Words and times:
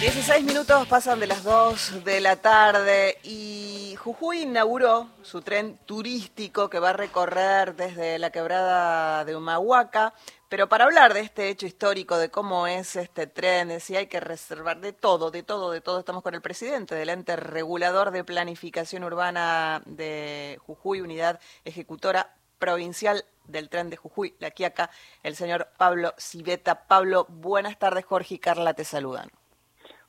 16 0.00 0.44
minutos 0.44 0.86
pasan 0.88 1.20
de 1.20 1.26
las 1.26 1.42
2 1.42 2.04
de 2.04 2.20
la 2.20 2.36
tarde 2.36 3.18
y 3.22 3.96
Jujuy 3.96 4.42
inauguró 4.42 5.08
su 5.22 5.40
tren 5.40 5.78
turístico 5.86 6.68
que 6.68 6.78
va 6.78 6.90
a 6.90 6.92
recorrer 6.92 7.74
desde 7.76 8.18
la 8.18 8.28
quebrada 8.28 9.24
de 9.24 9.34
Humahuaca. 9.34 10.12
Pero 10.50 10.68
para 10.68 10.84
hablar 10.84 11.14
de 11.14 11.20
este 11.20 11.48
hecho 11.48 11.66
histórico, 11.66 12.18
de 12.18 12.30
cómo 12.30 12.66
es 12.66 12.94
este 12.94 13.26
tren, 13.26 13.68
de 13.68 13.80
si 13.80 13.96
hay 13.96 14.06
que 14.06 14.20
reservar 14.20 14.80
de 14.80 14.92
todo, 14.92 15.30
de 15.30 15.42
todo, 15.42 15.70
de 15.70 15.80
todo, 15.80 15.98
estamos 15.98 16.22
con 16.22 16.34
el 16.34 16.42
presidente 16.42 16.94
del 16.94 17.08
ente 17.08 17.34
regulador 17.34 18.10
de 18.10 18.22
planificación 18.22 19.02
urbana 19.02 19.82
de 19.86 20.58
Jujuy, 20.66 21.00
unidad 21.00 21.40
ejecutora 21.64 22.36
provincial 22.58 23.24
del 23.46 23.70
tren 23.70 23.88
de 23.88 23.96
Jujuy, 23.96 24.36
la 24.40 24.50
Quiaca, 24.50 24.90
el 25.22 25.36
señor 25.36 25.70
Pablo 25.78 26.12
Civeta. 26.18 26.86
Pablo, 26.86 27.24
buenas 27.30 27.78
tardes, 27.78 28.04
Jorge 28.04 28.34
y 28.34 28.38
Carla 28.38 28.74
te 28.74 28.84
saludan. 28.84 29.30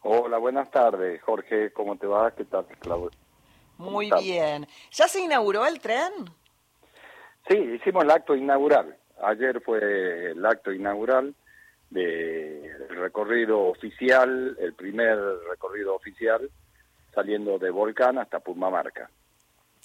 Hola, 0.01 0.37
buenas 0.37 0.69
tardes, 0.71 1.21
Jorge, 1.21 1.71
¿cómo 1.71 1.97
te 1.97 2.07
va? 2.07 2.31
¿Qué 2.31 2.45
tal, 2.45 2.65
Claudio? 2.79 3.11
Muy 3.77 4.09
bien. 4.21 4.67
¿Ya 4.91 5.07
se 5.07 5.19
inauguró 5.19 5.65
el 5.65 5.79
tren? 5.79 6.11
Sí, 7.47 7.57
hicimos 7.57 8.03
el 8.03 8.11
acto 8.11 8.35
inaugural. 8.35 8.95
Ayer 9.23 9.61
fue 9.61 10.31
el 10.31 10.45
acto 10.45 10.71
inaugural 10.71 11.33
del 11.89 12.89
recorrido 12.89 13.59
oficial, 13.59 14.55
el 14.59 14.73
primer 14.73 15.17
recorrido 15.49 15.95
oficial, 15.95 16.49
saliendo 17.13 17.57
de 17.57 17.69
Volcán 17.69 18.17
hasta 18.17 18.39
Pumamarca. 18.39 19.09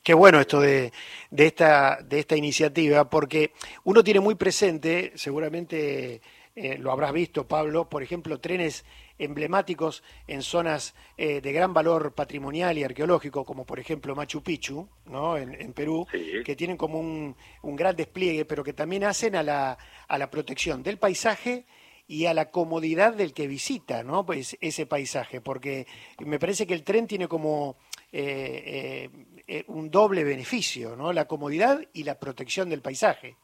Qué 0.03 0.15
bueno 0.15 0.41
esto 0.41 0.61
de, 0.61 0.93
de, 1.31 1.47
esta, 1.47 1.99
de 2.03 2.19
esta 2.19 2.37
iniciativa, 2.37 3.09
porque 3.09 3.53
uno 3.85 4.03
tiene 4.03 4.19
muy 4.19 4.35
presente, 4.35 5.13
seguramente 5.15 6.21
eh, 6.55 6.77
lo 6.79 6.93
habrás 6.93 7.13
visto, 7.13 7.47
Pablo, 7.47 7.89
por 7.89 8.03
ejemplo, 8.03 8.39
trenes 8.39 8.85
emblemáticos 9.19 10.03
en 10.27 10.43
zonas 10.43 10.95
eh, 11.17 11.41
de 11.41 11.53
gran 11.53 11.73
valor 11.73 12.15
patrimonial 12.15 12.77
y 12.77 12.85
arqueológico, 12.85 13.45
como 13.45 13.65
por 13.65 13.79
ejemplo 13.79 14.15
Machu 14.15 14.43
Picchu, 14.43 14.89
¿no? 15.07 15.37
en, 15.39 15.73
Perú, 15.73 16.07
que 16.45 16.57
tienen 16.57 16.77
como 16.77 16.99
un, 16.99 17.37
un, 17.63 17.77
gran 17.77 17.97
despliegue, 17.97 18.45
pero 18.45 18.65
que 18.65 18.73
también 18.73 19.05
hacen 19.05 19.37
a 19.37 19.43
la, 19.43 19.79
a 20.09 20.19
la 20.19 20.31
protección 20.31 20.83
del 20.83 20.99
paisaje 20.99 21.65
y 22.07 22.27
a 22.27 22.35
la 22.35 22.51
comodidad 22.51 23.15
del 23.15 23.33
que 23.33 23.47
visita 23.47 24.03
¿no? 24.03 24.27
pues 24.27 24.59
ese 24.61 24.87
paisaje, 24.87 25.41
porque 25.41 25.87
me 26.19 26.39
parece 26.39 26.67
que 26.67 26.75
el 26.75 26.83
tren 26.83 27.07
tiene 27.07 27.29
como 27.29 27.77
eh, 28.13 29.09
eh, 29.47 29.65
un 29.69 29.91
doble 29.91 30.25
beneficio, 30.25 30.97
¿no? 30.97 31.13
la 31.13 31.27
comodidad 31.27 31.81
y 31.93 32.03
la 32.03 32.19
protección 32.19 32.69
del 32.69 32.83
paisaje. 32.83 33.37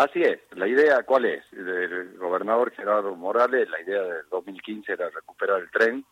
Así 0.00 0.22
es, 0.22 0.40
la 0.52 0.66
idea 0.66 1.02
cuál 1.02 1.26
es, 1.26 1.44
el 1.52 2.16
gobernador 2.16 2.72
Gerardo 2.72 3.14
Morales, 3.14 3.68
la 3.68 3.82
idea 3.82 4.00
del 4.00 4.26
2015 4.30 4.94
era 4.94 5.10
recuperar 5.10 5.60
el 5.60 5.70
tren, 5.70 6.06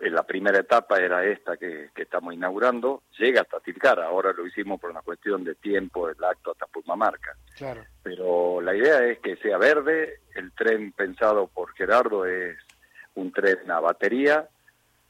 en 0.00 0.12
la 0.12 0.24
primera 0.24 0.58
etapa 0.58 0.98
era 0.98 1.24
esta 1.24 1.56
que, 1.56 1.90
estamos 1.94 2.34
inaugurando, 2.34 3.04
llega 3.16 3.42
hasta 3.42 3.60
Tilcara, 3.60 4.06
ahora 4.06 4.32
lo 4.32 4.44
hicimos 4.44 4.80
por 4.80 4.90
una 4.90 5.02
cuestión 5.02 5.44
de 5.44 5.54
tiempo, 5.54 6.08
el 6.08 6.16
acto 6.24 6.50
hasta 6.50 6.66
Pumamarca. 6.66 7.36
Claro. 7.56 7.84
Pero 8.02 8.60
la 8.60 8.74
idea 8.74 9.04
es 9.04 9.20
que 9.20 9.36
sea 9.36 9.56
verde, 9.56 10.22
el 10.34 10.50
tren 10.50 10.90
pensado 10.90 11.46
por 11.46 11.72
Gerardo 11.74 12.26
es 12.26 12.56
un 13.14 13.30
tren 13.30 13.70
a 13.70 13.78
batería, 13.78 14.48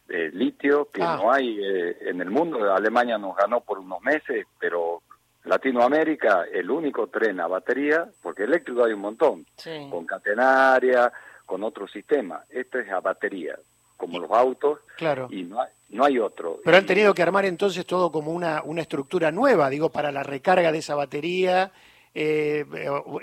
de 0.06 0.28
litio, 0.32 0.90
que 0.92 1.02
ah. 1.02 1.18
no 1.18 1.32
hay 1.32 1.58
eh, 1.64 1.96
en 2.02 2.20
el 2.20 2.28
mundo, 2.28 2.74
Alemania 2.74 3.16
nos 3.16 3.34
ganó 3.36 3.62
por 3.62 3.78
unos 3.78 4.02
meses, 4.02 4.46
pero 4.58 5.00
Latinoamérica, 5.44 6.44
el 6.52 6.70
único 6.70 7.06
tren 7.06 7.40
a 7.40 7.46
batería, 7.46 8.06
porque 8.22 8.44
eléctrico 8.44 8.84
hay 8.84 8.92
un 8.92 9.00
montón, 9.00 9.46
con 9.90 10.04
catenaria, 10.04 11.12
con 11.46 11.64
otro 11.64 11.88
sistema. 11.88 12.44
Este 12.50 12.80
es 12.80 12.90
a 12.90 13.00
batería, 13.00 13.56
como 13.96 14.18
los 14.18 14.30
autos, 14.30 14.80
claro. 14.96 15.28
y 15.30 15.42
no 15.44 15.60
hay, 15.60 15.70
no 15.90 16.04
hay 16.04 16.18
otro. 16.18 16.60
Pero 16.64 16.76
han 16.76 16.86
tenido 16.86 17.14
que 17.14 17.22
armar 17.22 17.46
entonces 17.46 17.86
todo 17.86 18.12
como 18.12 18.32
una, 18.32 18.62
una 18.62 18.82
estructura 18.82 19.32
nueva, 19.32 19.70
digo, 19.70 19.90
para 19.90 20.12
la 20.12 20.22
recarga 20.22 20.72
de 20.72 20.78
esa 20.78 20.94
batería. 20.94 21.72
Eh, 22.14 22.64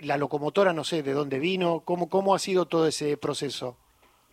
la 0.02 0.18
locomotora, 0.18 0.72
no 0.74 0.84
sé 0.84 1.04
de 1.04 1.14
dónde 1.14 1.40
vino, 1.40 1.82
¿cómo, 1.84 2.10
cómo 2.10 2.34
ha 2.34 2.40
sido 2.40 2.66
todo 2.66 2.88
ese 2.88 3.18
proceso? 3.18 3.78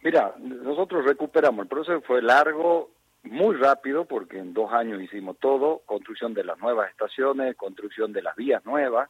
Mira, 0.02 0.34
nosotros 0.38 1.04
recuperamos, 1.04 1.64
el 1.64 1.68
proceso 1.68 2.00
fue 2.02 2.22
largo, 2.22 2.90
muy 3.24 3.56
rápido 3.56 4.04
porque 4.04 4.38
en 4.38 4.52
dos 4.52 4.72
años 4.72 5.02
hicimos 5.02 5.38
todo, 5.38 5.82
construcción 5.86 6.34
de 6.34 6.44
las 6.44 6.58
nuevas 6.58 6.90
estaciones, 6.90 7.56
construcción 7.56 8.12
de 8.12 8.22
las 8.22 8.36
vías 8.36 8.64
nuevas, 8.64 9.08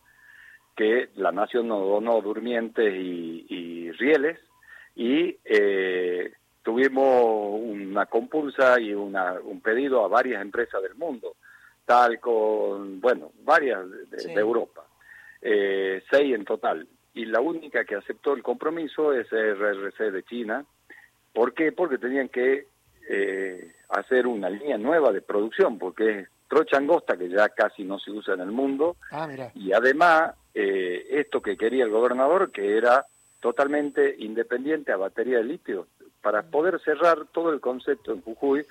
que 0.77 1.11
la 1.17 1.33
Nación 1.33 1.69
nos 1.69 1.81
donó 1.81 2.21
durmientes 2.21 2.93
y, 2.95 3.91
rieles, 3.93 4.39
y 4.97 5.37
eh, 5.45 6.33
tuvimos 6.63 7.61
una 7.61 8.07
compulsa 8.07 8.81
y 8.81 8.93
una, 8.93 9.35
un 9.41 9.61
pedido 9.61 10.05
a 10.05 10.09
varias 10.09 10.43
empresas 10.43 10.83
del 10.83 10.95
mundo, 10.95 11.37
tal 11.85 12.19
con, 12.19 13.01
bueno, 13.01 13.31
varias 13.45 13.89
de, 14.11 14.33
Europa, 14.33 14.85
eh, 15.43 16.03
seis 16.11 16.35
en 16.35 16.45
total, 16.45 16.89
y 17.15 17.27
la 17.27 17.41
única 17.41 17.85
que 17.85 17.95
aceptó 17.95 18.35
el 18.35 18.43
compromiso 18.43 19.13
es 19.13 19.31
RRC 19.31 20.11
de 20.11 20.23
China, 20.25 20.65
¿por 21.33 21.55
qué? 21.55 21.71
Porque 21.71 21.99
tenían 21.99 22.29
que 22.29 22.67
eh, 23.09 23.73
hacer 23.89 24.27
una 24.27 24.51
línea 24.51 24.79
nueva 24.79 25.13
de 25.13 25.23
producción, 25.23 25.79
porque 25.79 26.21
es 26.21 26.29
trocha 26.49 26.77
angosta 26.77 27.17
que 27.17 27.29
ya 27.29 27.49
casi 27.49 27.85
no 27.85 27.99
se 27.99 28.11
usa 28.11 28.35
en 28.35 28.41
el 28.41 28.53
mundo, 28.53 28.97
ah, 29.11 29.29
y 29.55 29.73
además 29.73 30.35
eh, 30.55 31.07
esto 31.11 31.43
que 31.43 31.57
quería 31.57 31.85
el 31.85 31.91
gobernador, 31.91 32.53
que 32.53 32.77
era 32.77 33.07
totalmente 33.41 34.15
independiente 34.19 34.93
a 34.93 34.97
batería 34.97 35.39
de 35.39 35.45
litio, 35.45 35.87
para 36.23 36.43
poder 36.43 36.81
cerrar 36.81 37.27
todo 37.33 37.53
el 37.53 37.61
concepto 37.61 38.13
en 38.13 38.23
Jujuy 38.23 38.65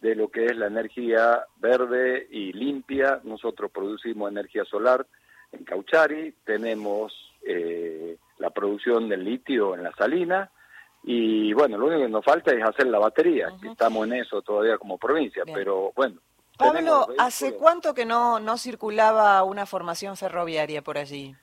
de 0.00 0.14
lo 0.14 0.28
que 0.28 0.46
es 0.46 0.56
la 0.56 0.68
energía 0.68 1.44
verde 1.58 2.26
y 2.30 2.52
limpia. 2.52 3.20
Nosotros 3.24 3.70
producimos 3.70 4.30
energía 4.30 4.64
solar 4.64 5.06
en 5.52 5.64
Cauchari, 5.64 6.32
tenemos 6.44 7.12
eh, 7.42 8.16
la 8.38 8.50
producción 8.50 9.08
del 9.08 9.24
litio 9.24 9.74
en 9.74 9.82
la 9.82 9.92
salina, 9.92 10.50
y 11.02 11.52
bueno, 11.52 11.78
lo 11.78 11.86
único 11.86 12.02
que 12.02 12.08
nos 12.08 12.24
falta 12.24 12.52
es 12.52 12.62
hacer 12.62 12.86
la 12.86 12.98
batería, 12.98 13.48
que 13.60 13.68
estamos 13.68 14.06
en 14.06 14.14
eso 14.14 14.42
todavía 14.42 14.78
como 14.78 14.98
provincia, 14.98 15.44
pero 15.46 15.92
bueno. 15.94 16.20
Pablo, 16.58 17.08
¿hace 17.18 17.54
cuánto 17.54 17.94
que 17.94 18.04
no, 18.04 18.38
no 18.38 18.58
circulaba 18.58 19.42
una 19.44 19.64
formación 19.64 20.16
ferroviaria 20.16 20.82
por 20.82 20.98
allí? 20.98 21.34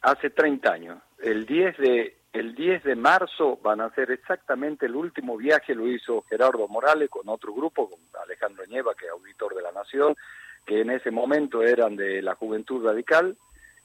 Hace 0.00 0.30
30 0.30 0.72
años. 0.72 0.98
El 1.18 1.44
10 1.44 1.76
de 1.78 2.16
el 2.34 2.54
10 2.56 2.82
de 2.82 2.96
marzo 2.96 3.60
van 3.62 3.80
a 3.80 3.86
hacer 3.86 4.10
exactamente 4.10 4.86
el 4.86 4.96
último 4.96 5.36
viaje, 5.36 5.72
lo 5.72 5.86
hizo 5.86 6.24
Gerardo 6.28 6.66
Morales 6.66 7.08
con 7.08 7.28
otro 7.28 7.54
grupo, 7.54 7.88
con 7.88 8.00
Alejandro 8.24 8.64
Ñeva, 8.66 8.94
que 8.96 9.06
es 9.06 9.12
auditor 9.12 9.54
de 9.54 9.62
la 9.62 9.70
Nación, 9.70 10.16
que 10.66 10.80
en 10.80 10.90
ese 10.90 11.12
momento 11.12 11.62
eran 11.62 11.94
de 11.94 12.22
la 12.22 12.34
Juventud 12.34 12.84
Radical, 12.84 13.36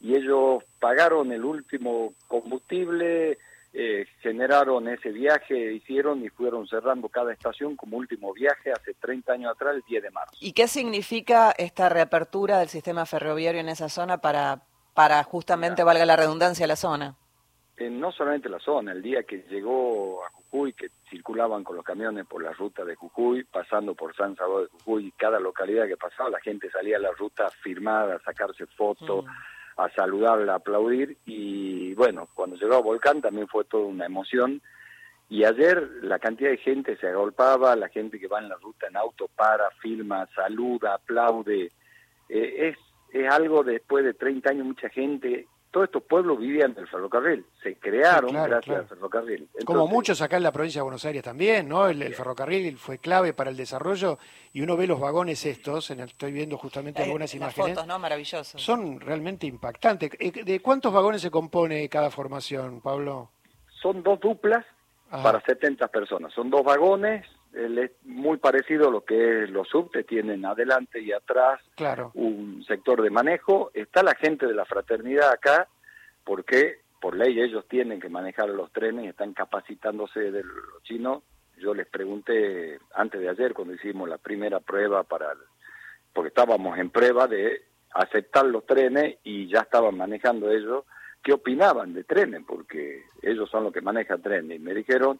y 0.02 0.16
ellos 0.16 0.64
pagaron 0.80 1.32
el 1.32 1.46
último 1.46 2.16
combustible, 2.28 3.38
eh, 3.72 4.08
generaron 4.22 4.88
ese 4.88 5.12
viaje, 5.12 5.74
hicieron 5.74 6.24
y 6.24 6.30
fueron 6.30 6.68
cerrando 6.68 7.08
cada 7.08 7.32
estación 7.32 7.76
como 7.76 7.98
último 7.98 8.34
viaje 8.34 8.72
hace 8.72 8.96
30 8.96 9.34
años 9.34 9.52
atrás, 9.52 9.76
el 9.76 9.84
10 9.88 10.04
de 10.04 10.12
marzo. 10.12 10.36
¿Y 10.40 10.54
qué 10.54 10.68
significa 10.68 11.52
esta 11.52 11.88
reapertura 11.88 12.60
del 12.60 12.70
sistema 12.70 13.06
ferroviario 13.06 13.62
en 13.62 13.70
esa 13.70 13.88
zona 13.88 14.18
para, 14.18 14.64
para 14.96 15.24
justamente, 15.24 15.84
valga 15.84 16.06
la 16.06 16.16
redundancia, 16.16 16.66
la 16.66 16.76
zona? 16.76 17.16
Eh, 17.78 17.90
no 17.90 18.12
solamente 18.12 18.50
la 18.50 18.60
zona, 18.60 18.92
el 18.92 19.04
día 19.04 19.24
que 19.24 19.46
llegó 19.50 20.26
a 20.26 20.32
Jujuy, 20.32 20.74
que 20.74 20.90
circulaban 21.10 21.64
con 21.64 21.76
los 21.76 21.86
camiones 21.86 22.26
por 22.26 22.44
la 22.44 22.52
ruta 22.52 22.84
de 22.84 22.96
Jujuy, 22.96 23.44
pasando 23.44 23.94
por 23.94 24.16
San 24.16 24.36
Salvador 24.36 24.64
de 24.64 24.78
Jujuy, 24.80 25.08
y 25.08 25.12
cada 25.12 25.40
localidad 25.40 25.88
que 25.88 25.96
pasaba, 25.96 26.32
la 26.32 26.42
gente 26.42 26.72
salía 26.72 26.98
a 26.98 27.02
la 27.02 27.12
ruta 27.12 27.50
firmada, 27.62 28.16
a 28.16 28.20
sacarse 28.20 28.66
fotos. 28.66 29.26
Mm 29.26 29.59
a 29.80 29.90
saludarla, 29.92 30.54
a 30.54 30.56
aplaudir 30.58 31.18
y 31.26 31.94
bueno, 31.94 32.28
cuando 32.34 32.58
llegó 32.58 32.76
a 32.76 32.82
Volcán 32.82 33.22
también 33.22 33.48
fue 33.48 33.64
toda 33.64 33.86
una 33.86 34.06
emoción. 34.06 34.62
Y 35.32 35.44
ayer 35.44 35.88
la 36.02 36.18
cantidad 36.18 36.50
de 36.50 36.58
gente 36.58 36.98
se 36.98 37.08
agolpaba, 37.08 37.76
la 37.76 37.90
gente 37.90 38.20
que 38.20 38.28
va 38.28 38.40
en 38.40 38.50
la 38.50 38.56
ruta 38.56 38.88
en 38.88 38.98
auto 38.98 39.30
para, 39.36 39.70
filma, 39.80 40.28
saluda, 40.36 40.96
aplaude, 40.96 41.72
eh, 42.30 42.70
es, 42.70 42.78
es 43.14 43.32
algo 43.32 43.64
después 43.64 44.04
de 44.04 44.16
30 44.16 44.50
años 44.50 44.66
mucha 44.66 44.90
gente 44.90 45.48
todos 45.72 45.86
estos 45.86 46.04
pueblos 46.04 46.40
vivían 46.40 46.74
del 46.74 46.88
ferrocarril, 46.88 47.46
se 47.62 47.76
crearon 47.76 48.34
gracias 48.34 48.80
al 48.80 48.88
ferrocarril. 48.88 49.48
Como 49.66 49.88
muchos 49.88 50.22
acá 50.22 50.38
en 50.38 50.44
la 50.44 50.52
provincia 50.52 50.80
de 50.80 50.84
Buenos 50.84 51.06
Aires 51.06 51.24
también, 51.24 51.70
¿no? 51.70 51.88
El, 51.88 52.14
ferrocarril 52.16 52.78
fue 52.78 52.98
clave 52.98 53.34
para 53.34 53.50
el 53.52 53.58
desarrollo 53.58 54.18
y 54.52 54.62
uno 54.62 54.76
ve 54.76 54.88
los 54.88 55.00
vagones 55.00 55.46
estos, 55.46 55.92
en 55.92 56.00
estoy 56.00 56.32
viendo 56.32 56.58
justamente 56.58 57.04
algunas 57.04 57.34
imágenes. 57.36 57.76
fotos, 57.76 57.88
¿no? 57.88 58.00
Maravillosos. 58.00 58.62
Son 58.62 59.00
realmente 59.00 59.46
impactantes. 59.46 60.12
Eh, 60.20 60.44
¿De 60.44 60.60
cuántos 60.60 60.92
vagones 60.92 61.22
se 61.22 61.30
compone 61.30 61.88
cada 61.88 62.10
formación, 62.10 62.82
Pablo? 62.82 63.30
Son 63.82 64.02
dos 64.02 64.20
duplas 64.20 64.66
para 65.10 65.42
70 65.42 65.88
personas. 65.88 66.34
Son 66.34 66.50
dos 66.50 66.64
vagones, 66.64 67.26
es 67.54 67.92
muy 68.04 68.38
parecido 68.38 68.90
a 68.90 68.92
lo 68.92 69.04
que 69.04 69.44
es 69.44 69.50
los 69.50 69.68
subtes, 69.68 70.06
tienen 70.06 70.46
adelante 70.46 71.02
y 71.02 71.12
atrás 71.12 71.60
claro. 71.76 72.12
un 72.14 72.64
sector 72.66 73.02
de 73.02 73.10
manejo. 73.10 73.72
Está 73.74 74.04
la 74.04 74.16
gente 74.16 74.46
de 74.46 74.54
la 74.54 74.66
fraternidad 74.66 75.32
acá, 75.32 75.68
porque 76.24 76.82
por 77.02 77.16
ley 77.16 77.40
ellos 77.40 77.66
tienen 77.68 78.00
que 78.00 78.10
manejar 78.10 78.50
los 78.50 78.72
trenes, 78.72 79.10
están 79.10 79.34
capacitándose 79.34 80.32
de 80.32 80.44
los 80.44 80.84
chinos, 80.84 81.24
yo 81.60 81.74
les 81.74 81.88
pregunté 81.88 82.80
antes 82.94 83.20
de 83.20 83.30
ayer 83.30 83.54
cuando 83.54 83.74
hicimos 83.74 84.08
la 84.08 84.18
primera 84.18 84.60
prueba 84.60 85.04
para, 85.04 85.34
porque 86.14 86.30
estábamos 86.30 86.78
en 86.78 86.90
prueba 86.90 87.28
de 87.28 87.64
aceptar 87.94 88.46
los 88.46 88.66
trenes 88.66 89.18
y 89.24 89.48
ya 89.48 89.60
estaban 89.60 89.98
manejando 89.98 90.50
ellos, 90.52 90.86
qué 91.24 91.34
opinaban 91.34 91.94
de 91.94 92.04
trenes, 92.04 92.44
porque 92.48 93.04
ellos 93.22 93.50
son 93.50 93.66
los 93.66 93.74
que 93.74 93.82
manejan 93.82 94.22
trenes. 94.22 94.58
Y 94.58 94.64
me 94.64 94.74
dijeron, 94.74 95.20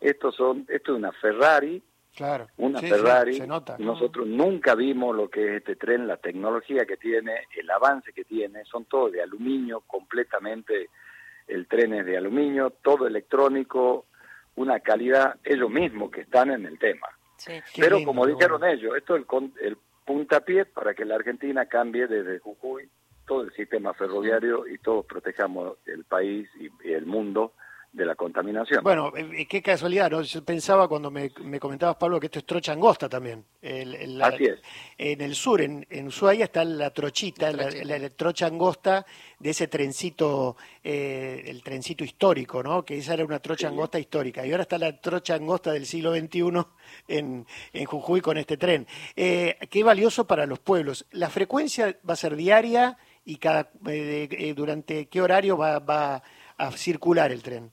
estos 0.00 0.34
son, 0.36 0.66
esto 0.68 0.92
es 0.92 0.98
una 0.98 1.12
Ferrari, 1.12 1.82
claro. 2.14 2.48
una 2.56 2.80
Ferrari, 2.80 3.40
nosotros 3.78 4.26
nunca 4.26 4.74
vimos 4.74 5.14
lo 5.14 5.28
que 5.28 5.44
es 5.44 5.56
este 5.58 5.76
tren, 5.76 6.06
la 6.06 6.16
tecnología 6.16 6.86
que 6.86 6.96
tiene, 6.96 7.46
el 7.56 7.70
avance 7.70 8.12
que 8.12 8.24
tiene, 8.24 8.64
son 8.64 8.84
todos 8.84 9.12
de 9.12 9.22
aluminio, 9.22 9.82
completamente 9.86 10.88
el 11.46 11.66
tren 11.66 11.94
es 11.94 12.06
de 12.06 12.16
aluminio, 12.16 12.70
todo 12.82 13.06
electrónico, 13.06 14.06
una 14.56 14.80
calidad, 14.80 15.36
ellos 15.44 15.70
mismos 15.70 16.10
que 16.10 16.22
están 16.22 16.50
en 16.50 16.66
el 16.66 16.78
tema. 16.78 17.08
Pero 17.76 18.02
como 18.04 18.26
dijeron 18.26 18.64
ellos, 18.64 18.96
esto 18.96 19.16
es 19.16 19.24
el, 19.30 19.52
el 19.60 19.78
puntapié 20.04 20.66
para 20.66 20.94
que 20.94 21.04
la 21.04 21.14
Argentina 21.14 21.66
cambie 21.66 22.06
desde 22.06 22.40
Jujuy 22.40 22.88
todo 23.26 23.42
el 23.42 23.52
sistema 23.52 23.94
ferroviario 23.94 24.66
y 24.66 24.78
todos 24.78 25.06
protejamos 25.06 25.76
el 25.86 26.04
país 26.04 26.48
y 26.58 26.90
el 26.90 27.06
mundo 27.06 27.52
de 27.92 28.04
la 28.04 28.14
contaminación. 28.14 28.84
Bueno, 28.84 29.12
eh, 29.16 29.46
qué 29.46 29.62
casualidad, 29.62 30.10
¿no? 30.10 30.20
Yo 30.22 30.44
pensaba 30.44 30.86
cuando 30.88 31.10
me, 31.10 31.30
comentabas, 31.58 31.96
Pablo, 31.96 32.20
que 32.20 32.26
esto 32.26 32.38
es 32.38 32.44
trocha 32.44 32.72
angosta 32.72 33.08
también. 33.08 33.44
Así 34.22 34.44
es. 34.44 34.60
En 34.98 35.20
el 35.20 35.34
sur, 35.34 35.60
en, 35.62 35.86
en 35.88 36.08
Ushuaia, 36.08 36.44
está 36.44 36.64
la 36.64 36.90
trochita, 36.90 37.50
la, 37.50 38.10
trocha 38.10 38.46
angosta 38.46 39.06
de 39.38 39.50
ese 39.50 39.68
trencito, 39.68 40.56
eh, 40.84 41.44
el 41.46 41.62
trencito 41.62 42.04
histórico, 42.04 42.62
¿no? 42.62 42.84
Que 42.84 42.98
esa 42.98 43.14
era 43.14 43.24
una 43.24 43.40
trocha 43.40 43.68
angosta 43.68 43.98
histórica. 43.98 44.46
Y 44.46 44.50
ahora 44.52 44.62
está 44.62 44.76
la 44.78 45.00
trocha 45.00 45.34
angosta 45.34 45.72
del 45.72 45.86
siglo 45.86 46.14
XXI 46.14 46.42
en, 47.08 47.46
en 47.72 47.84
Jujuy 47.86 48.20
con 48.20 48.36
este 48.36 48.58
tren. 48.58 48.86
Eh, 49.16 49.56
qué 49.70 49.82
valioso 49.82 50.26
para 50.26 50.46
los 50.46 50.58
pueblos. 50.58 51.06
¿La 51.12 51.30
frecuencia 51.30 51.98
va 52.08 52.12
a 52.12 52.16
ser 52.16 52.36
diaria 52.36 52.98
y 53.24 53.36
cada 53.36 53.70
durante 54.54 55.06
qué 55.06 55.20
horario 55.20 55.56
va, 55.56 55.78
va 55.78 56.22
a 56.58 56.70
circular 56.72 57.32
el 57.32 57.42
tren? 57.42 57.72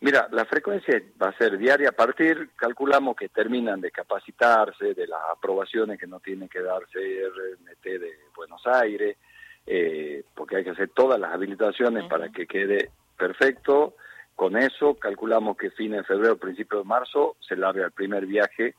Mira, 0.00 0.28
la 0.32 0.46
frecuencia 0.46 1.00
va 1.22 1.28
a 1.28 1.36
ser 1.36 1.58
diaria 1.58 1.90
a 1.90 1.92
partir, 1.92 2.50
calculamos 2.56 3.14
que 3.14 3.28
terminan 3.28 3.82
de 3.82 3.90
capacitarse, 3.90 4.94
de 4.94 5.06
las 5.06 5.20
aprobaciones 5.30 6.00
que 6.00 6.06
no 6.06 6.20
tienen 6.20 6.48
que 6.48 6.62
darse 6.62 6.98
RNT 6.98 7.84
de 7.84 8.18
Buenos 8.34 8.66
Aires, 8.66 9.18
eh, 9.66 10.24
porque 10.34 10.56
hay 10.56 10.64
que 10.64 10.70
hacer 10.70 10.88
todas 10.94 11.20
las 11.20 11.34
habilitaciones 11.34 12.06
para 12.06 12.30
que 12.30 12.46
quede 12.46 12.90
perfecto. 13.18 13.94
Con 14.34 14.56
eso 14.56 14.94
calculamos 14.94 15.58
que 15.58 15.70
fin 15.70 15.92
de 15.92 16.02
febrero, 16.02 16.38
principio 16.38 16.78
de 16.78 16.84
marzo, 16.84 17.36
se 17.46 17.54
larga 17.54 17.84
el 17.84 17.92
primer 17.92 18.24
viaje 18.24 18.74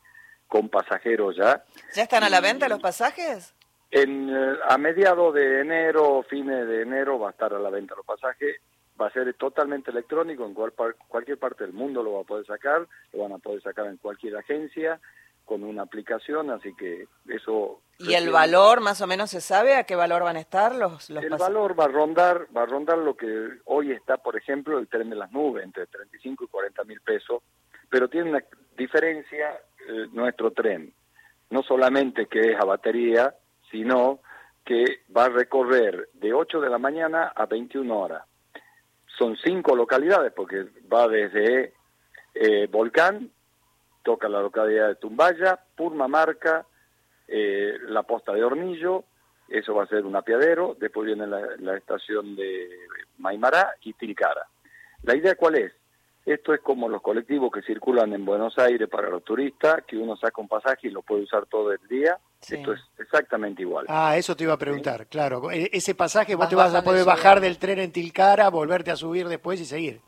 con 0.48 0.68
pasajeros 0.68 1.36
ya. 1.36 1.62
¿Ya 1.94 2.02
están 2.02 2.24
a 2.24 2.30
la 2.30 2.40
venta 2.40 2.68
los 2.68 2.80
pasajes? 2.80 3.54
En, 3.92 4.28
eh, 4.28 4.56
a 4.68 4.76
mediados 4.76 5.32
de 5.34 5.60
enero, 5.60 6.24
fines 6.28 6.66
de 6.66 6.82
enero, 6.82 7.20
va 7.20 7.28
a 7.28 7.30
estar 7.30 7.54
a 7.54 7.60
la 7.60 7.70
venta 7.70 7.94
los 7.94 8.04
pasajes 8.04 8.56
va 9.02 9.08
a 9.08 9.12
ser 9.12 9.34
totalmente 9.34 9.90
electrónico, 9.90 10.46
en 10.46 10.54
cualquier 10.54 11.38
parte 11.38 11.64
del 11.64 11.72
mundo 11.72 12.02
lo 12.02 12.12
va 12.12 12.20
a 12.20 12.24
poder 12.24 12.46
sacar, 12.46 12.86
lo 13.12 13.22
van 13.22 13.32
a 13.32 13.38
poder 13.38 13.60
sacar 13.62 13.86
en 13.86 13.96
cualquier 13.96 14.36
agencia 14.36 15.00
con 15.44 15.64
una 15.64 15.82
aplicación, 15.82 16.50
así 16.50 16.72
que 16.74 17.08
eso... 17.28 17.80
¿Y 17.98 18.14
el 18.14 18.30
valor 18.30 18.80
más 18.80 19.00
o 19.00 19.06
menos 19.06 19.30
se 19.30 19.40
sabe 19.40 19.74
a 19.74 19.84
qué 19.84 19.96
valor 19.96 20.22
van 20.22 20.36
a 20.36 20.40
estar 20.40 20.74
los, 20.74 21.10
los 21.10 21.22
El 21.22 21.30
valor 21.30 21.78
va 21.78 21.84
a 21.84 21.88
rondar 21.88 22.46
va 22.56 22.62
a 22.62 22.66
rondar 22.66 22.98
lo 22.98 23.16
que 23.16 23.48
hoy 23.64 23.92
está, 23.92 24.18
por 24.18 24.36
ejemplo, 24.36 24.78
el 24.78 24.88
tren 24.88 25.10
de 25.10 25.16
las 25.16 25.32
nubes, 25.32 25.64
entre 25.64 25.86
35 25.86 26.44
y 26.44 26.48
40 26.48 26.84
mil 26.84 27.00
pesos, 27.00 27.42
pero 27.90 28.08
tiene 28.08 28.30
una 28.30 28.44
diferencia 28.76 29.50
eh, 29.88 30.06
nuestro 30.12 30.52
tren, 30.52 30.92
no 31.50 31.62
solamente 31.62 32.26
que 32.26 32.52
es 32.52 32.60
a 32.60 32.64
batería, 32.64 33.34
sino 33.70 34.20
que 34.64 35.02
va 35.14 35.24
a 35.24 35.28
recorrer 35.28 36.08
de 36.14 36.32
8 36.32 36.60
de 36.60 36.70
la 36.70 36.78
mañana 36.78 37.32
a 37.34 37.46
21 37.46 37.98
horas 37.98 38.22
son 39.18 39.36
cinco 39.36 39.76
localidades, 39.76 40.32
porque 40.32 40.66
va 40.92 41.08
desde 41.08 41.72
eh, 42.34 42.66
Volcán, 42.70 43.30
toca 44.02 44.28
la 44.28 44.40
localidad 44.40 44.88
de 44.88 44.94
Tumbaya, 44.96 45.58
Purmamarca, 45.76 46.66
eh, 47.28 47.74
la 47.88 48.02
posta 48.02 48.32
de 48.32 48.44
Hornillo, 48.44 49.04
eso 49.48 49.74
va 49.74 49.84
a 49.84 49.88
ser 49.88 50.04
un 50.06 50.16
apiadero, 50.16 50.76
después 50.78 51.06
viene 51.06 51.26
la, 51.26 51.76
estación 51.76 52.36
de 52.36 52.68
Maimará 53.18 53.74
y 53.82 53.92
Tilcara. 53.92 54.46
¿La 55.02 55.14
idea 55.14 55.34
cuál 55.34 55.56
es? 55.56 55.72
Esto 56.24 56.54
es 56.54 56.60
como 56.60 56.88
los 56.88 57.02
colectivos 57.02 57.50
que 57.50 57.62
circulan 57.62 58.12
en 58.12 58.24
Buenos 58.24 58.56
Aires 58.56 58.88
para 58.88 59.10
los 59.10 59.24
turistas, 59.24 59.82
que 59.86 59.96
uno 59.96 60.16
saca 60.16 60.40
un 60.40 60.46
pasaje 60.46 60.86
y 60.86 60.90
lo 60.90 61.02
puede 61.02 61.22
usar 61.22 61.46
todo 61.46 61.72
el 61.72 61.80
día. 61.88 62.16
Esto 62.40 62.72
es 62.72 62.80
exactamente 62.98 63.62
igual. 63.62 63.86
Ah, 63.88 64.16
eso 64.16 64.36
te 64.36 64.44
iba 64.44 64.52
a 64.52 64.58
preguntar, 64.58 65.06
claro. 65.08 65.50
E, 65.50 65.70
ese 65.72 65.96
pasaje 65.96 66.36
vos 66.36 66.48
te 66.48 66.54
vas 66.54 66.74
a 66.74 66.84
poder 66.84 67.04
bajar 67.04 67.40
del 67.40 67.58
tren 67.58 67.80
en 67.80 67.90
Tilcara, 67.90 68.50
volverte 68.50 68.92
a 68.92 68.96
subir 68.96 69.26
después 69.26 69.60
y 69.60 69.64
seguir. 69.64 70.00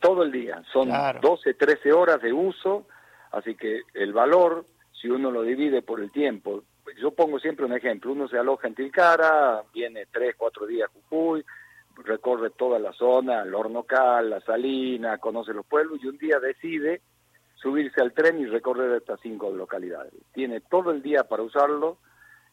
Todo 0.00 0.22
el 0.22 0.32
día. 0.32 0.62
Son 0.72 0.90
12, 1.20 1.54
13 1.54 1.92
horas 1.92 2.22
de 2.22 2.32
uso, 2.32 2.86
así 3.32 3.54
que 3.54 3.82
el 3.92 4.14
valor, 4.14 4.64
si 4.98 5.08
uno 5.08 5.30
lo 5.30 5.42
divide 5.42 5.82
por 5.82 6.00
el 6.00 6.10
tiempo, 6.10 6.62
yo 6.98 7.10
pongo 7.10 7.38
siempre 7.38 7.66
un 7.66 7.74
ejemplo, 7.74 8.12
uno 8.12 8.28
se 8.28 8.38
aloja 8.38 8.66
en 8.66 8.74
Tilcara, 8.74 9.62
viene 9.74 10.06
3, 10.10 10.34
4 10.36 10.66
días 10.66 10.88
a 10.88 10.92
Jujuy, 10.92 11.44
recorre 12.04 12.50
toda 12.50 12.78
la 12.78 12.92
zona, 12.92 13.42
el 13.42 13.54
Hornocal, 13.54 14.30
la 14.30 14.40
Salina, 14.40 15.18
conoce 15.18 15.52
los 15.52 15.66
pueblos 15.66 15.98
y 16.02 16.06
un 16.06 16.18
día 16.18 16.38
decide 16.38 17.02
subirse 17.54 18.00
al 18.00 18.12
tren 18.12 18.40
y 18.40 18.46
recorrer 18.46 18.92
estas 18.96 19.20
cinco 19.20 19.50
localidades. 19.50 20.14
Tiene 20.32 20.60
todo 20.60 20.90
el 20.90 21.02
día 21.02 21.24
para 21.24 21.42
usarlo, 21.42 21.98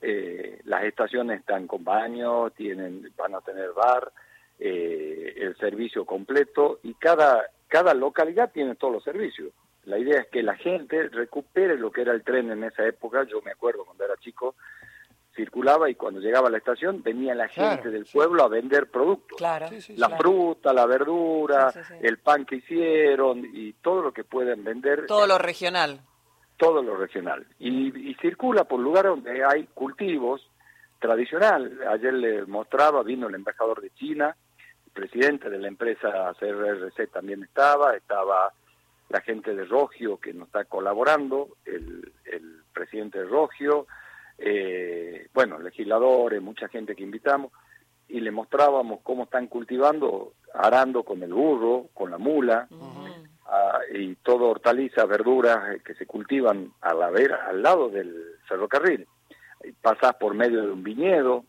eh, 0.02 0.60
las 0.66 0.84
estaciones 0.84 1.40
están 1.40 1.66
con 1.66 1.84
baños, 1.84 2.54
tienen, 2.54 3.12
van 3.16 3.36
a 3.36 3.42
tener 3.42 3.72
bar, 3.72 4.12
eh, 4.60 5.34
el 5.38 5.56
servicio 5.58 6.06
completo 6.06 6.80
y 6.84 6.94
cada, 6.96 7.46
cada 7.68 7.94
localidad 7.94 8.52
tiene 8.52 8.76
todos 8.76 8.94
los 8.94 9.04
servicios. 9.04 9.54
La 9.86 9.98
idea 9.98 10.20
es 10.20 10.28
que 10.28 10.44
la 10.44 10.56
gente 10.56 11.08
recupere 11.10 11.78
lo 11.78 11.92
que 11.92 12.02
era 12.02 12.12
el 12.12 12.24
tren 12.24 12.52
en 12.52 12.66
esa 12.66 12.86
época. 12.86 13.24
Yo 13.24 13.42
me 13.42 13.52
acuerdo 13.52 13.86
cuando 13.86 14.04
era 14.04 14.18
chico, 14.18 14.56
circulaba 15.38 15.90
y 15.90 15.96
cuando 15.96 16.20
llegaba 16.20 16.48
a 16.48 16.52
la 16.52 16.58
estación 16.58 17.02
venía 17.04 17.36
la 17.36 17.48
gente 17.48 17.90
del 17.90 18.06
pueblo 18.12 18.44
a 18.44 18.48
vender 18.50 18.90
productos. 18.90 19.40
la 19.40 20.10
fruta, 20.18 20.74
la 20.74 20.86
verdura, 20.88 21.72
el 22.02 22.18
pan 22.18 22.46
que 22.46 22.56
hicieron 22.58 23.46
y 23.54 23.74
todo 23.74 24.02
lo 24.02 24.12
que 24.12 24.24
pueden 24.24 24.64
vender. 24.64 25.06
Todo 25.06 25.28
lo 25.28 25.38
regional. 25.38 26.02
Todo 26.58 26.82
lo 26.82 26.98
regional. 26.98 27.46
Y, 27.60 28.16
circula 28.16 28.64
por 28.64 28.80
lugares 28.80 29.12
donde 29.12 29.46
hay 29.46 29.68
cultivos 29.76 30.42
tradicional. 31.00 31.80
Ayer 31.88 32.14
le 32.14 32.46
mostraba, 32.48 33.04
vino 33.04 33.28
el 33.28 33.36
embajador 33.36 33.80
de 33.80 33.92
China, 33.92 34.36
el 34.88 34.92
presidente 34.92 35.52
de 35.52 35.60
la 35.60 35.68
empresa 35.68 36.34
CRRC 36.40 37.12
también 37.12 37.44
estaba, 37.44 37.96
estaba 37.96 38.52
la 39.10 39.22
gente 39.22 39.54
de 39.54 39.66
Rogio 39.66 40.18
que 40.18 40.34
nos 40.34 40.48
está 40.48 40.66
colaborando, 40.66 41.50
el, 41.64 42.12
el 42.26 42.64
presidente 42.74 43.20
de 43.20 43.26
Rogio, 43.26 43.86
eh, 44.38 45.28
bueno, 45.34 45.60
legisladores, 45.60 46.42
mucha 46.42 46.68
gente 46.68 46.96
que 46.96 47.04
invitamos, 47.04 47.52
y 48.08 48.20
le 48.20 48.32
mostrábamos 48.32 49.02
cómo 49.04 49.24
están 49.24 49.48
cultivando, 49.48 50.34
arando 50.54 51.04
con 51.04 51.22
el 51.24 51.34
burro, 51.34 51.90
con 51.94 52.12
la 52.12 52.18
mula, 52.18 52.68
ah, 53.46 53.80
y 53.94 54.16
todo 54.16 54.50
hortalizas, 54.50 55.08
verduras 55.08 55.76
eh, 55.76 55.82
que 55.84 55.94
se 55.96 56.06
cultivan 56.06 56.72
a 56.82 56.94
la 56.94 57.10
vera, 57.10 57.48
al 57.48 57.62
lado 57.62 57.90
del 57.90 58.16
ferrocarril. 58.48 59.08
Pasás 59.82 60.16
por 60.16 60.34
medio 60.34 60.62
de 60.62 60.72
un 60.72 60.84
viñedo, 60.84 61.44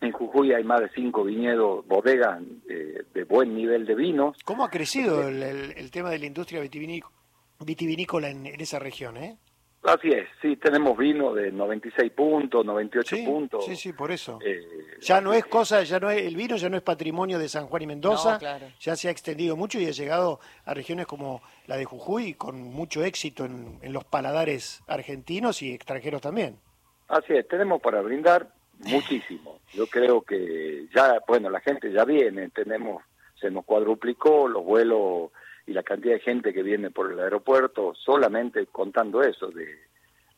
en 0.00 0.12
Jujuy 0.12 0.52
hay 0.52 0.62
más 0.62 0.80
de 0.80 0.90
cinco 0.90 1.24
viñedos, 1.24 1.86
bodegas 1.86 2.40
eh, 2.68 3.04
de 3.12 3.24
buen 3.24 3.54
nivel 3.54 3.84
de 3.86 3.94
vinos. 3.94 4.36
¿Cómo 4.44 4.64
ha 4.64 4.70
crecido 4.70 5.26
el, 5.26 5.90
tema 5.90 6.10
de 6.10 6.18
la 6.18 6.26
industria 6.26 6.60
vitivinícola 6.60 8.30
en, 8.30 8.46
en 8.46 8.60
esa 8.60 8.78
región? 8.78 9.16
Eh? 9.16 9.38
Así 9.88 10.10
es, 10.10 10.28
sí, 10.42 10.56
tenemos 10.56 10.98
vino 10.98 11.32
de 11.32 11.50
96 11.50 12.12
puntos, 12.12 12.62
98 12.62 13.16
puntos. 13.24 13.64
Sí, 13.64 13.74
sí, 13.74 13.94
por 13.94 14.12
eso. 14.12 14.38
Eh, 14.44 14.60
ya 15.00 15.22
no 15.22 15.32
es 15.32 15.46
cosa, 15.46 15.82
ya 15.82 15.98
no 15.98 16.10
es, 16.10 16.26
el 16.26 16.36
vino 16.36 16.56
ya 16.56 16.68
no 16.68 16.76
es 16.76 16.82
patrimonio 16.82 17.38
de 17.38 17.48
San 17.48 17.68
Juan 17.68 17.82
y 17.82 17.86
Mendoza, 17.86 18.38
ya 18.78 18.96
se 18.96 19.08
ha 19.08 19.10
extendido 19.10 19.56
mucho 19.56 19.80
y 19.80 19.86
ha 19.86 19.92
llegado 19.92 20.40
a 20.66 20.74
regiones 20.74 21.06
como 21.06 21.40
la 21.66 21.78
de 21.78 21.86
Jujuy 21.86 22.34
con 22.34 22.60
mucho 22.60 23.02
éxito 23.02 23.46
en, 23.46 23.78
los 23.82 24.04
paladares 24.04 24.82
argentinos 24.86 25.62
y 25.62 25.72
extranjeros 25.72 26.20
también. 26.20 26.58
Así 27.08 27.32
es, 27.32 27.48
tenemos 27.48 27.80
para 27.80 28.02
brindar 28.02 28.52
muchísimo. 28.80 29.60
Yo 29.72 29.86
creo 29.86 30.20
que 30.20 30.86
ya, 30.94 31.18
bueno, 31.26 31.48
la 31.48 31.60
gente 31.60 31.90
ya 31.90 32.04
viene, 32.04 32.50
tenemos, 32.50 33.02
se 33.40 33.50
nos 33.50 33.64
cuadruplicó 33.64 34.48
los 34.48 34.62
vuelos 34.62 35.30
y 35.68 35.74
la 35.74 35.82
cantidad 35.82 36.14
de 36.14 36.20
gente 36.20 36.54
que 36.54 36.62
viene 36.62 36.90
por 36.90 37.12
el 37.12 37.20
aeropuerto, 37.20 37.94
solamente 37.94 38.66
contando 38.68 39.22
eso, 39.22 39.48
de 39.48 39.66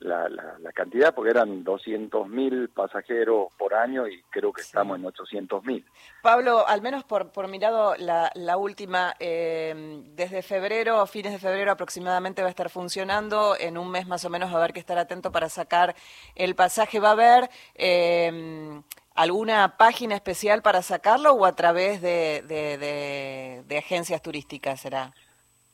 la, 0.00 0.28
la, 0.28 0.72
cantidad, 0.72 1.14
porque 1.14 1.30
eran 1.30 1.64
200.000 1.64 2.70
pasajeros 2.70 3.48
por 3.56 3.74
año 3.74 4.08
y 4.08 4.20
creo 4.30 4.52
que 4.52 4.62
estamos 4.62 4.98
en 4.98 5.04
800.000. 5.04 5.84
Pablo, 6.22 6.66
al 6.66 6.82
menos 6.82 7.04
por, 7.04 7.30
por 7.30 7.46
mirado 7.46 7.94
la, 7.96 8.32
la 8.34 8.56
última, 8.56 9.14
eh, 9.20 10.02
desde 10.16 10.42
febrero, 10.42 11.06
fines 11.06 11.32
de 11.32 11.38
febrero 11.38 11.70
aproximadamente 11.70 12.42
va 12.42 12.48
a 12.48 12.50
estar 12.50 12.70
funcionando, 12.70 13.54
en 13.60 13.78
un 13.78 13.88
mes 13.90 14.08
más 14.08 14.24
o 14.24 14.30
menos 14.30 14.50
va 14.50 14.54
a 14.54 14.58
haber 14.58 14.72
que 14.72 14.80
estar 14.80 14.98
atento 14.98 15.30
para 15.30 15.48
sacar 15.48 15.94
el 16.34 16.56
pasaje. 16.56 16.98
¿Va 16.98 17.10
a 17.10 17.12
haber 17.12 17.50
eh, 17.74 18.80
alguna 19.22 19.76
página 19.76 20.14
especial 20.14 20.62
para 20.62 20.82
sacarlo 20.82 21.32
o 21.32 21.44
a 21.44 21.54
través 21.54 22.00
de, 22.00 22.42
de, 22.46 23.62
de 23.66 23.78
agencias 23.78 24.22
turísticas 24.22 24.80
será? 24.80 25.12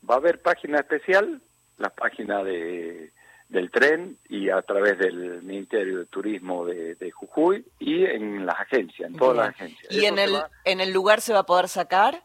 Va 0.09 0.15
a 0.15 0.19
haber 0.19 0.41
página 0.41 0.79
especial, 0.79 1.41
la 1.79 1.91
página 1.91 2.43
de 2.43 3.12
del 3.49 3.71
tren 3.71 4.19
y 4.29 4.50
a 4.50 4.61
través 4.62 4.99
del 4.99 5.43
Ministerio 5.43 5.99
de 5.99 6.07
Turismo 6.07 6.65
de, 6.65 7.11
Jujuy 7.12 7.65
y 7.79 8.05
en 8.05 8.45
las 8.45 8.57
agencias, 8.61 9.11
en 9.11 9.17
todas 9.17 9.37
las 9.37 9.49
agencias. 9.50 9.93
¿Y 9.93 10.07
en 10.07 10.19
el, 10.19 10.37
en 10.65 10.81
el 10.81 10.93
lugar 10.93 11.21
se 11.21 11.33
va 11.33 11.41
a 11.41 11.47
poder 11.47 11.69
sacar? 11.69 12.23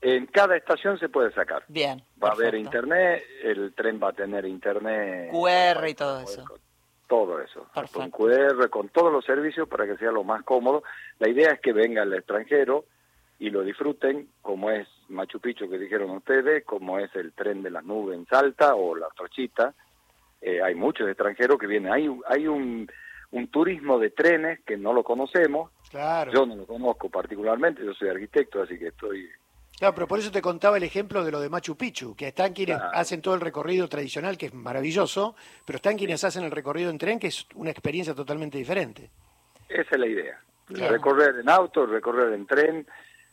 En 0.00 0.26
cada 0.26 0.56
estación 0.56 0.98
se 0.98 1.08
puede 1.08 1.32
sacar. 1.32 1.64
Bien. 1.68 2.02
Va 2.22 2.30
a 2.30 2.32
haber 2.32 2.54
internet, 2.54 3.22
el 3.44 3.72
tren 3.74 4.00
va 4.02 4.08
a 4.08 4.12
tener 4.12 4.46
internet. 4.46 5.30
QR 5.30 5.88
y 5.88 5.94
todo 5.94 6.20
eso. 6.20 6.44
Todo 7.12 7.42
eso. 7.42 7.66
Con 7.92 8.10
QR, 8.10 8.70
con 8.70 8.88
todos 8.88 9.12
los 9.12 9.22
servicios 9.22 9.68
para 9.68 9.84
que 9.84 9.98
sea 9.98 10.10
lo 10.10 10.24
más 10.24 10.42
cómodo. 10.44 10.82
La 11.18 11.28
idea 11.28 11.50
es 11.50 11.60
que 11.60 11.74
venga 11.74 12.04
el 12.04 12.14
extranjero 12.14 12.86
y 13.38 13.50
lo 13.50 13.62
disfruten, 13.62 14.28
como 14.40 14.70
es 14.70 14.88
Machu 15.10 15.38
Picchu 15.38 15.68
que 15.68 15.76
dijeron 15.76 16.08
ustedes, 16.08 16.64
como 16.64 16.98
es 16.98 17.14
el 17.14 17.34
tren 17.34 17.62
de 17.62 17.68
las 17.68 17.84
nubes 17.84 18.16
en 18.16 18.24
Salta 18.24 18.74
o 18.76 18.96
la 18.96 19.08
Trochita 19.14 19.74
eh, 20.40 20.62
hay 20.62 20.74
muchos 20.74 21.06
extranjeros 21.06 21.58
que 21.58 21.66
vienen. 21.66 21.92
Hay, 21.92 22.08
hay 22.26 22.48
un, 22.48 22.90
un 23.30 23.48
turismo 23.48 23.98
de 23.98 24.08
trenes 24.08 24.60
que 24.64 24.78
no 24.78 24.94
lo 24.94 25.04
conocemos. 25.04 25.70
Claro. 25.90 26.32
Yo 26.32 26.46
no 26.46 26.56
lo 26.56 26.64
conozco 26.64 27.10
particularmente, 27.10 27.84
yo 27.84 27.92
soy 27.92 28.08
arquitecto, 28.08 28.62
así 28.62 28.78
que 28.78 28.88
estoy... 28.88 29.28
Claro, 29.82 29.96
pero 29.96 30.06
por 30.06 30.20
eso 30.20 30.30
te 30.30 30.40
contaba 30.40 30.76
el 30.76 30.84
ejemplo 30.84 31.24
de 31.24 31.32
lo 31.32 31.40
de 31.40 31.48
Machu 31.48 31.76
Picchu, 31.76 32.14
que 32.14 32.28
están 32.28 32.52
quienes 32.52 32.78
hacen 32.92 33.20
todo 33.20 33.34
el 33.34 33.40
recorrido 33.40 33.88
tradicional, 33.88 34.38
que 34.38 34.46
es 34.46 34.54
maravilloso, 34.54 35.34
pero 35.66 35.78
están 35.78 35.98
quienes 35.98 36.22
hacen 36.22 36.44
el 36.44 36.52
recorrido 36.52 36.88
en 36.88 36.98
tren, 36.98 37.18
que 37.18 37.26
es 37.26 37.48
una 37.56 37.72
experiencia 37.72 38.14
totalmente 38.14 38.56
diferente. 38.58 39.10
Esa 39.68 39.90
es 39.90 39.98
la 39.98 40.06
idea. 40.06 40.40
Recorrer 40.68 41.40
en 41.40 41.50
auto, 41.50 41.84
recorrer 41.84 42.32
en 42.32 42.46
tren. 42.46 42.86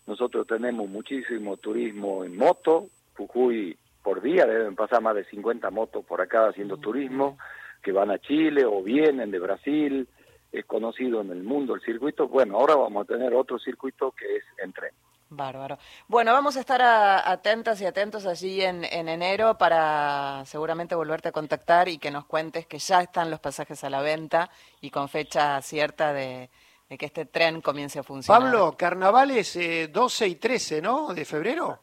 Nosotros 0.07 0.47
tenemos 0.47 0.89
muchísimo 0.89 1.57
turismo 1.57 2.23
en 2.23 2.35
moto. 2.35 2.87
Jujuy 3.15 3.77
por 4.01 4.19
día, 4.19 4.47
deben 4.47 4.75
pasar 4.75 5.03
más 5.03 5.13
de 5.13 5.25
50 5.25 5.69
motos 5.69 6.03
por 6.03 6.19
acá 6.19 6.47
haciendo 6.47 6.77
turismo, 6.77 7.37
que 7.83 7.91
van 7.91 8.09
a 8.09 8.17
Chile 8.17 8.65
o 8.65 8.81
vienen 8.81 9.29
de 9.29 9.37
Brasil, 9.37 10.07
es 10.51 10.65
conocido 10.65 11.21
en 11.21 11.29
el 11.29 11.43
mundo 11.43 11.75
el 11.75 11.81
circuito. 11.81 12.27
Bueno, 12.27 12.57
ahora 12.57 12.75
vamos 12.75 13.03
a 13.03 13.13
tener 13.13 13.35
otro 13.35 13.59
circuito 13.59 14.15
que 14.17 14.37
es 14.37 14.43
en 14.63 14.73
tren. 14.73 14.93
Bárbaro. 15.29 15.77
Bueno, 16.07 16.33
vamos 16.33 16.57
a 16.57 16.59
estar 16.59 16.81
atentas 16.81 17.79
y 17.81 17.85
atentos 17.85 18.25
allí 18.25 18.61
en, 18.61 18.83
en, 18.83 19.07
enero 19.07 19.57
para 19.57 20.43
seguramente 20.45 20.95
volverte 20.95 21.29
a 21.29 21.31
contactar 21.31 21.87
y 21.87 21.99
que 21.99 22.09
nos 22.09 22.25
cuentes 22.25 22.65
que 22.65 22.79
ya 22.79 23.01
están 23.01 23.29
los 23.29 23.39
pasajes 23.39 23.83
a 23.83 23.89
la 23.89 24.01
venta 24.01 24.49
y 24.81 24.89
con 24.89 25.07
fecha 25.07 25.61
cierta 25.61 26.13
de, 26.13 26.49
que 26.97 27.05
este 27.05 27.25
tren 27.25 27.61
comience 27.61 27.99
a 27.99 28.03
funcionar. 28.03 28.41
Pablo, 28.41 28.75
carnavales 28.75 29.55
eh, 29.55 29.87
12 29.87 30.27
y 30.27 30.35
13, 30.35 30.81
¿no? 30.81 31.13
De 31.13 31.25
febrero. 31.25 31.79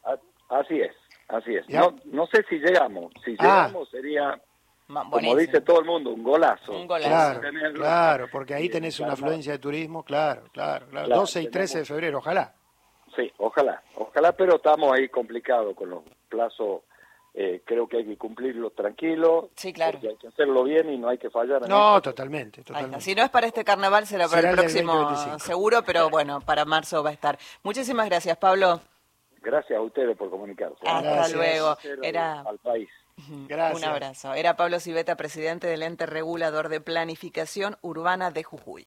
así 0.48 0.80
es. 0.80 0.92
Así 1.28 1.54
es. 1.56 1.68
No, 1.68 1.96
no 2.04 2.26
sé 2.26 2.44
si 2.48 2.56
llegamos. 2.56 3.12
Si 3.24 3.36
ah. 3.40 3.66
llegamos 3.68 3.88
sería, 3.90 4.40
como 4.88 5.36
dice 5.36 5.60
todo 5.60 5.80
el 5.80 5.86
mundo, 5.86 6.10
un 6.10 6.22
golazo. 6.22 6.72
Un 6.72 6.86
golazo. 6.86 7.40
Claro, 7.74 8.28
porque 8.30 8.54
ahí 8.54 8.68
tenés 8.68 9.00
una 9.00 9.14
afluencia 9.14 9.52
de 9.52 9.58
turismo, 9.58 10.04
claro, 10.04 10.44
claro. 10.52 10.86
claro. 10.88 11.08
12 11.08 11.42
y 11.42 11.50
13 11.50 11.78
de 11.78 11.84
febrero, 11.84 12.18
ojalá. 12.18 12.54
Sí, 13.16 13.32
ojalá, 13.38 13.82
ojalá, 13.94 14.32
pero 14.32 14.56
estamos 14.56 14.92
ahí 14.92 15.08
complicados 15.08 15.74
con 15.74 15.90
los 15.90 16.02
plazos. 16.28 16.82
Eh, 17.38 17.60
creo 17.66 17.86
que 17.86 17.98
hay 17.98 18.06
que 18.06 18.16
cumplirlo 18.16 18.70
tranquilo. 18.70 19.50
Sí, 19.56 19.72
claro. 19.72 19.92
Porque 19.92 20.08
hay 20.08 20.16
que 20.16 20.28
hacerlo 20.28 20.64
bien 20.64 20.90
y 20.90 20.96
no 20.96 21.08
hay 21.08 21.18
que 21.18 21.28
fallar. 21.28 21.68
no, 21.68 22.00
totalmente, 22.00 22.62
totalmente. 22.62 23.00
si 23.02 23.14
no 23.14 23.22
es 23.22 23.30
para 23.30 23.46
este 23.46 23.64
carnaval, 23.64 24.06
será 24.06 24.26
para 24.28 24.50
el 24.50 24.56
próximo, 24.56 25.38
seguro, 25.38 25.82
pero 25.84 26.08
bueno, 26.08 26.40
para 26.40 26.64
marzo 26.64 27.02
va 27.02 27.10
a 27.10 27.12
estar. 27.12 27.38
Muchísimas 27.62 28.08
gracias, 28.08 28.36
Pablo. 28.38 28.80
Gracias 29.42 29.78
a 29.78 29.82
ustedes 29.82 30.16
por 30.16 30.28
comunicarse. 30.30 30.76
Hasta 30.86 31.28
luego. 31.28 31.76
Era... 32.02 32.40
Al 32.40 32.58
país. 32.58 32.88
Gracias. 33.48 33.82
Un 33.82 33.88
abrazo. 33.88 34.34
Era 34.34 34.56
Pablo 34.56 34.80
Civeta, 34.80 35.16
presidente 35.16 35.66
del 35.66 35.82
ente 35.82 36.04
regulador 36.04 36.68
de 36.68 36.80
planificación 36.80 37.76
urbana 37.80 38.30
de 38.30 38.42
Jujuy. 38.42 38.84